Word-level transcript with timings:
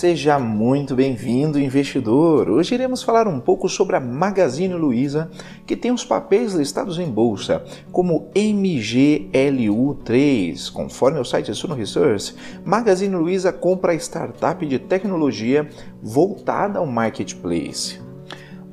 Seja 0.00 0.38
muito 0.38 0.96
bem-vindo, 0.96 1.60
investidor! 1.60 2.48
Hoje 2.48 2.74
iremos 2.74 3.02
falar 3.02 3.28
um 3.28 3.38
pouco 3.38 3.68
sobre 3.68 3.96
a 3.96 4.00
Magazine 4.00 4.72
Luiza, 4.72 5.30
que 5.66 5.76
tem 5.76 5.92
os 5.92 6.06
papéis 6.06 6.54
listados 6.54 6.98
em 6.98 7.04
bolsa 7.04 7.62
como 7.92 8.30
MGLU3. 8.34 10.72
Conforme 10.72 11.20
o 11.20 11.24
site 11.24 11.54
Suno 11.54 11.74
Research, 11.74 12.34
Magazine 12.64 13.14
Luiza 13.14 13.52
compra 13.52 13.92
a 13.92 13.96
startup 13.96 14.64
de 14.64 14.78
tecnologia 14.78 15.68
voltada 16.02 16.78
ao 16.78 16.86
marketplace. 16.86 18.00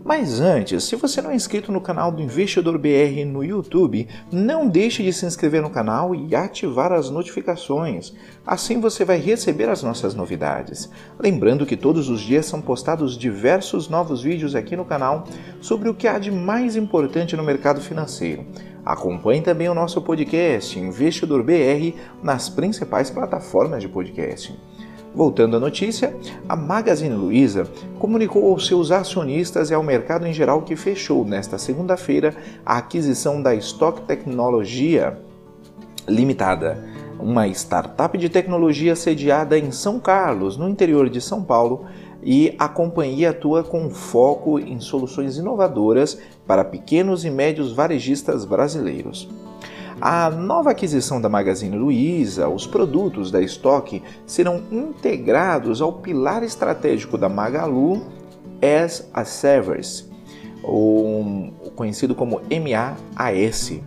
Mas 0.07 0.39
antes, 0.39 0.85
se 0.85 0.95
você 0.95 1.21
não 1.21 1.31
é 1.31 1.35
inscrito 1.35 1.69
no 1.69 1.81
canal 1.81 2.13
do 2.13 2.21
Investidor 2.21 2.77
BR 2.77 3.25
no 3.25 3.43
YouTube, 3.43 4.07
não 4.32 4.65
deixe 4.65 5.04
de 5.04 5.11
se 5.11 5.25
inscrever 5.25 5.61
no 5.61 5.69
canal 5.69 6.15
e 6.15 6.33
ativar 6.33 6.93
as 6.93 7.09
notificações. 7.09 8.13
Assim 8.46 8.79
você 8.79 9.04
vai 9.04 9.18
receber 9.18 9.68
as 9.68 9.83
nossas 9.83 10.15
novidades. 10.15 10.89
Lembrando 11.19 11.65
que 11.65 11.75
todos 11.75 12.07
os 12.07 12.21
dias 12.21 12.46
são 12.46 12.61
postados 12.61 13.18
diversos 13.18 13.89
novos 13.89 14.23
vídeos 14.23 14.55
aqui 14.55 14.77
no 14.77 14.85
canal 14.85 15.25
sobre 15.59 15.89
o 15.89 15.93
que 15.93 16.07
há 16.07 16.18
de 16.18 16.32
mais 16.32 16.77
importante 16.77 17.35
no 17.35 17.43
mercado 17.43 17.82
financeiro. 17.82 18.46
Acompanhe 18.85 19.41
também 19.41 19.68
o 19.68 19.74
nosso 19.74 20.01
podcast 20.01 20.79
Investidor 20.79 21.43
BR 21.43 21.93
nas 22.24 22.47
principais 22.47 23.10
plataformas 23.10 23.82
de 23.82 23.89
podcasting. 23.89 24.55
Voltando 25.17 25.57
à 25.57 25.59
notícia, 25.59 26.15
a 26.47 26.55
Magazine 26.55 27.15
Luiza 27.15 27.67
comunicou 27.97 28.51
aos 28.51 28.67
seus 28.67 28.91
acionistas 28.91 29.71
e 29.71 29.73
ao 29.73 29.81
mercado 29.81 30.27
em 30.27 30.31
geral 30.31 30.61
que 30.61 30.75
fechou 30.75 31.25
nesta 31.25 31.57
segunda-feira 31.57 32.35
a 32.63 32.77
aquisição 32.77 33.41
da 33.41 33.55
Stock 33.55 34.01
Tecnologia 34.01 35.17
Limitada, 36.07 36.85
uma 37.19 37.47
startup 37.47 38.15
de 38.15 38.29
tecnologia 38.29 38.95
sediada 38.95 39.57
em 39.57 39.71
São 39.71 39.99
Carlos, 39.99 40.55
no 40.55 40.69
interior 40.69 41.09
de 41.09 41.19
São 41.19 41.43
Paulo, 41.43 41.85
e 42.21 42.53
a 42.59 42.69
companhia 42.69 43.31
atua 43.31 43.63
com 43.63 43.89
foco 43.89 44.59
em 44.59 44.79
soluções 44.79 45.35
inovadoras 45.37 46.19
para 46.45 46.63
pequenos 46.63 47.25
e 47.25 47.31
médios 47.31 47.71
varejistas 47.71 48.45
brasileiros. 48.45 49.27
A 49.99 50.29
nova 50.29 50.69
aquisição 50.69 51.19
da 51.19 51.27
Magazine 51.27 51.75
Luiza, 51.75 52.47
os 52.47 52.67
produtos 52.67 53.31
da 53.31 53.41
estoque 53.41 54.03
serão 54.27 54.61
integrados 54.71 55.81
ao 55.81 55.91
pilar 55.91 56.43
estratégico 56.43 57.17
da 57.17 57.27
Magalu 57.27 58.03
as 58.61 59.09
a 59.11 59.25
Service, 59.25 60.05
ou 60.61 61.51
conhecido 61.75 62.13
como 62.13 62.41
MAAS, 62.41 63.79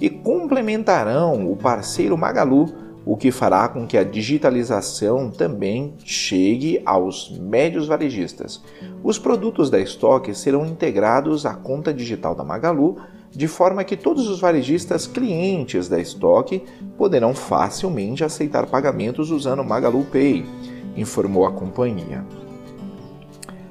e 0.00 0.08
complementarão 0.08 1.50
o 1.50 1.56
parceiro 1.56 2.16
Magalu, 2.16 2.72
o 3.04 3.16
que 3.16 3.32
fará 3.32 3.68
com 3.68 3.88
que 3.88 3.98
a 3.98 4.04
digitalização 4.04 5.30
também 5.30 5.94
chegue 6.04 6.80
aos 6.84 7.36
médios 7.40 7.88
varejistas. 7.88 8.62
Os 9.02 9.18
produtos 9.18 9.68
da 9.68 9.80
estoque 9.80 10.32
serão 10.32 10.64
integrados 10.64 11.44
à 11.44 11.54
conta 11.54 11.92
digital 11.92 12.36
da 12.36 12.44
Magalu 12.44 12.98
de 13.30 13.48
forma 13.48 13.84
que 13.84 13.96
todos 13.96 14.28
os 14.28 14.40
varejistas 14.40 15.06
clientes 15.06 15.88
da 15.88 16.00
estoque 16.00 16.62
poderão 16.96 17.34
facilmente 17.34 18.24
aceitar 18.24 18.66
pagamentos 18.66 19.30
usando 19.30 19.64
Magalu 19.64 20.04
Pay, 20.04 20.44
informou 20.96 21.44
a 21.46 21.52
companhia. 21.52 22.24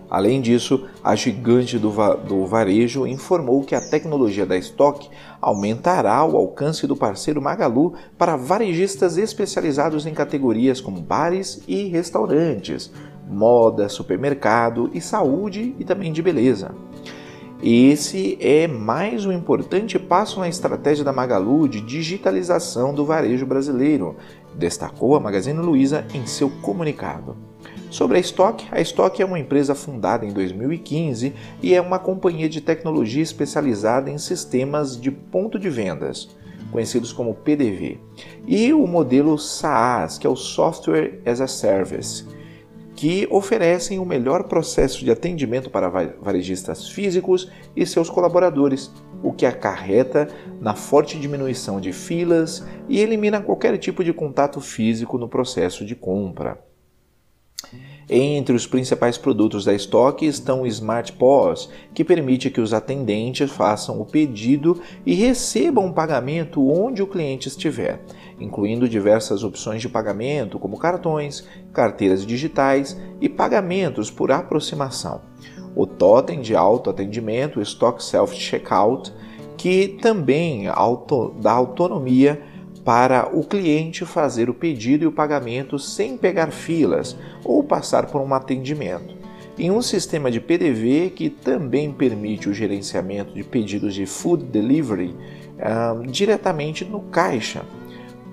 Além 0.10 0.40
disso, 0.40 0.86
a 1.04 1.16
gigante 1.16 1.80
do, 1.80 1.92
va 1.92 2.14
do, 2.14 2.46
varejo 2.46 3.08
informou 3.08 3.64
que 3.64 3.76
a 3.76 3.82
tecnologia 3.82 4.46
da 4.46 4.56
estoque 4.56 5.10
aumentará 5.42 6.24
o 6.24 6.38
alcance 6.38 6.86
do 6.86 6.96
parceiro 6.96 7.42
Magalu 7.42 7.96
para 8.18 8.38
varejistas 8.38 9.18
especializados 9.18 10.06
em 10.06 10.14
categorias 10.14 10.80
como 10.80 11.02
bares 11.02 11.62
e 11.68 11.88
restaurantes, 11.88 12.92
moda, 13.28 13.90
supermercado 13.90 14.90
e 14.94 15.02
saúde 15.02 15.76
e 15.80 15.84
também 15.84 16.14
de 16.14 16.22
beleza. 16.22 16.74
Esse 17.64 18.38
é 18.42 18.68
mais 18.68 19.26
um 19.26 19.32
importante 19.32 19.98
passo 19.98 20.42
na 20.42 20.50
estratégia 20.50 21.06
da 21.06 21.14
Magalu 21.14 21.70
de 21.70 21.80
digitalização 21.80 22.94
do 22.94 23.06
varejo 23.06 23.46
brasileiro, 23.46 24.18
destacou 24.54 25.16
a 25.16 25.22
Magazine 25.22 25.60
Luiza 25.60 26.06
em 26.14 26.26
seu 26.28 26.50
comunicado. 26.62 27.36
Sobre 27.90 28.18
a 28.18 28.20
Stock, 28.20 28.68
a 28.72 28.82
Stock 28.82 29.22
é 29.22 29.26
uma 29.26 29.40
empresa 29.40 29.74
fundada 29.74 30.26
em 30.26 30.34
2015 30.34 31.34
e 31.64 31.74
é 31.74 31.80
uma 31.80 31.98
companhia 31.98 32.50
de 32.50 32.60
tecnologia 32.60 33.24
especializada 33.24 34.12
em 34.12 34.18
sistemas 34.18 35.00
de 35.00 35.10
ponto 35.10 35.58
de 35.58 35.70
vendas, 35.70 36.36
conhecidos 36.74 37.14
como 37.14 37.34
PDV, 37.34 38.00
e 38.46 38.74
o 38.74 38.86
modelo 38.86 39.38
SaaS, 39.40 40.18
que 40.18 40.28
é 40.28 40.30
o 40.30 40.36
Software 40.36 41.22
as 41.26 41.40
a 41.40 41.48
Service 41.48 42.26
que 43.06 43.28
oferecem 43.30 44.00
o 44.00 44.06
melhor 44.06 44.46
processo 44.46 45.06
de 45.06 45.12
atendimento 45.12 45.70
para 45.70 45.90
varejistas 46.20 46.90
físicos 46.90 47.52
e 47.76 47.86
seus 47.86 48.10
colaboradores, 48.10 48.92
o 49.22 49.32
que 49.32 49.46
acarreta 49.46 50.28
na 50.60 50.74
forte 50.74 51.20
diminuição 51.20 51.80
de 51.80 51.94
filas 51.94 52.66
e 52.90 53.00
elimina 53.00 53.40
qualquer 53.40 53.78
tipo 53.78 54.04
de 54.04 54.12
contato 54.12 54.60
físico 54.60 55.20
no 55.20 55.30
processo 55.30 55.86
de 55.86 55.94
compra. 55.94 56.65
Entre 58.08 58.56
os 58.56 58.68
principais 58.68 59.18
produtos 59.18 59.66
da 59.66 59.74
estoque 59.74 60.28
estão 60.28 60.62
o 60.62 60.68
Smart 60.68 61.12
POS, 61.14 61.70
que 61.94 62.04
permite 62.04 62.52
que 62.52 62.62
os 62.62 62.72
atendentes 62.72 63.50
façam 63.50 64.00
o 64.00 64.06
pedido 64.06 64.80
e 65.04 65.16
recebam 65.16 65.88
o 65.88 65.94
pagamento 65.94 66.64
onde 66.70 67.02
o 67.02 67.08
cliente 67.08 67.48
estiver, 67.48 68.00
incluindo 68.40 68.88
diversas 68.88 69.44
opções 69.44 69.82
de 69.82 69.90
pagamento, 69.90 70.60
como 70.60 70.78
cartões, 70.78 71.48
carteiras 71.74 72.24
digitais 72.24 72.96
e 73.20 73.28
pagamentos 73.28 74.12
por 74.12 74.32
aproximação. 74.32 75.22
O 75.76 75.88
totem 75.88 76.42
de 76.42 76.56
autoatendimento, 76.56 77.60
Stock 77.62 78.04
Self 78.04 78.36
Checkout, 78.36 79.12
que 79.58 79.98
também 80.00 80.68
auto, 80.68 81.34
dá 81.42 81.52
autonomia 81.52 82.42
para 82.86 83.36
o 83.36 83.44
cliente 83.44 84.06
fazer 84.06 84.48
o 84.48 84.54
pedido 84.54 85.04
e 85.04 85.08
o 85.08 85.12
pagamento 85.12 85.80
sem 85.80 86.16
pegar 86.16 86.52
filas 86.52 87.18
ou 87.44 87.64
passar 87.64 88.06
por 88.06 88.22
um 88.22 88.32
atendimento. 88.32 89.16
Em 89.58 89.72
um 89.72 89.82
sistema 89.82 90.30
de 90.30 90.40
PDV 90.40 91.12
que 91.16 91.30
também 91.30 91.92
permite 91.92 92.48
o 92.48 92.54
gerenciamento 92.54 93.34
de 93.34 93.44
pedidos 93.44 93.96
de 93.96 94.06
food 94.06 94.44
delivery 94.44 95.16
um, 95.58 96.04
diretamente 96.04 96.86
no 96.86 97.00
caixa. 97.02 97.64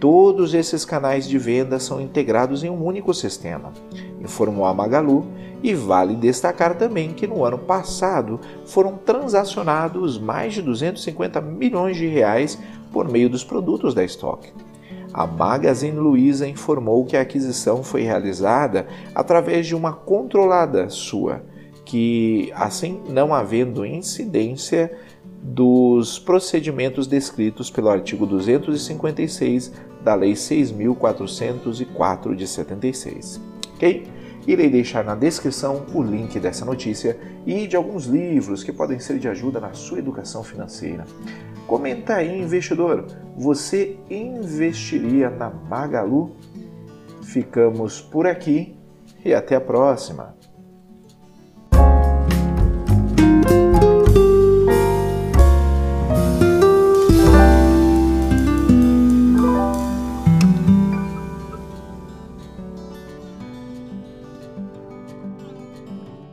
Todos 0.02 0.52
esses 0.52 0.84
canais 0.84 1.28
de 1.28 1.38
venda 1.38 1.78
são 1.78 2.00
integrados 2.00 2.64
em 2.64 2.68
um 2.68 2.84
único 2.84 3.14
sistema, 3.14 3.72
informou 4.20 4.64
a 4.64 4.74
Magalu, 4.74 5.24
e 5.62 5.74
vale 5.74 6.16
destacar 6.16 6.76
também 6.76 7.12
que 7.12 7.24
no 7.24 7.44
ano 7.44 7.56
passado 7.56 8.40
foram 8.66 8.96
transacionados 8.96 10.18
mais 10.18 10.54
de 10.54 10.60
250 10.60 11.40
milhões 11.40 11.96
de 11.96 12.08
reais 12.08 12.58
por 12.92 13.08
meio 13.08 13.30
dos 13.30 13.44
produtos 13.44 13.94
da 13.94 14.02
estoque. 14.02 14.52
A 15.14 15.24
Magazine 15.24 15.96
Luiza 15.96 16.48
informou 16.48 17.04
que 17.04 17.16
a 17.16 17.20
aquisição 17.20 17.84
foi 17.84 18.02
realizada 18.02 18.88
através 19.14 19.68
de 19.68 19.76
uma 19.76 19.92
controlada 19.92 20.90
sua, 20.90 21.44
que, 21.84 22.50
assim 22.56 23.00
não 23.08 23.32
havendo 23.32 23.86
incidência 23.86 24.90
dos 25.42 26.20
procedimentos 26.20 27.08
descritos 27.08 27.70
pelo 27.70 27.88
artigo 27.88 28.24
256 28.24 29.72
da 30.02 30.14
Lei 30.14 30.34
6.404 30.34 32.36
de 32.36 32.46
76. 32.46 33.40
Ok? 33.74 34.06
Irei 34.46 34.70
deixar 34.70 35.04
na 35.04 35.14
descrição 35.14 35.86
o 35.94 36.02
link 36.02 36.38
dessa 36.40 36.64
notícia 36.64 37.18
e 37.46 37.66
de 37.66 37.76
alguns 37.76 38.06
livros 38.06 38.64
que 38.64 38.72
podem 38.72 38.98
ser 38.98 39.18
de 39.18 39.28
ajuda 39.28 39.60
na 39.60 39.72
sua 39.72 39.98
educação 39.98 40.42
financeira. 40.42 41.04
Comenta 41.66 42.16
aí, 42.16 42.40
investidor, 42.40 43.06
você 43.36 43.96
investiria 44.10 45.30
na 45.30 45.48
Magalu? 45.48 46.32
Ficamos 47.22 48.00
por 48.00 48.26
aqui 48.26 48.76
e 49.24 49.32
até 49.32 49.56
a 49.56 49.60
próxima! 49.60 50.34